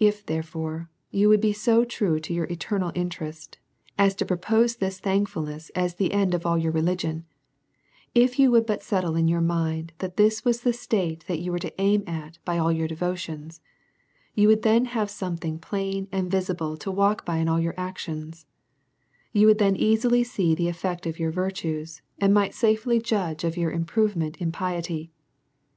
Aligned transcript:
If, 0.00 0.26
therefore, 0.26 0.90
you 1.12 1.28
would 1.28 1.40
be 1.40 1.52
so 1.52 1.84
true 1.84 2.18
to 2.18 2.34
your 2.34 2.46
eternal 2.46 2.90
interest, 2.96 3.58
as 3.96 4.12
to 4.16 4.26
propose 4.26 4.74
this 4.74 4.98
thankfulness 4.98 5.70
as 5.76 5.94
the 5.94 6.10
end 6.10 6.34
of 6.34 6.44
all 6.44 6.58
your 6.58 6.72
religion; 6.72 7.24
if 8.12 8.40
you 8.40 8.50
would 8.50 8.66
but 8.66 8.82
settle 8.82 9.14
it 9.14 9.20
in 9.20 9.28
your 9.28 9.40
mind, 9.40 9.92
that 9.98 10.16
this 10.16 10.44
was 10.44 10.62
the 10.62 10.72
state 10.72 11.26
that 11.28 11.38
you 11.38 11.52
w^as 11.52 11.60
to 11.60 11.80
aim 11.80 12.02
at 12.08 12.40
by 12.44 12.58
all 12.58 12.72
your 12.72 12.88
devotions; 12.88 13.60
you 14.34 14.48
would 14.48 14.62
then 14.62 14.86
have 14.86 15.08
something 15.08 15.60
plain 15.60 16.08
and 16.10 16.28
visible 16.28 16.76
to 16.78 16.90
walk 16.90 17.24
by 17.24 17.36
in 17.36 17.46
all 17.48 17.60
your 17.60 17.74
actions^ 17.74 18.46
you 19.30 19.46
would 19.46 19.58
then 19.58 19.76
easily 19.76 20.24
see 20.24 20.56
the 20.56 20.66
effect 20.66 21.06
of 21.06 21.20
your 21.20 21.30
virtues_, 21.32 22.00
and 22.18 22.34
might 22.34 22.52
safely 22.52 23.00
judge 23.00 23.44
of 23.44 23.56
your 23.56 23.70
improvement 23.70 24.36
in 24.38 24.50
piety. 24.50 25.12